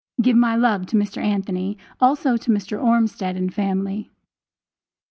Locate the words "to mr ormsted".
2.35-3.35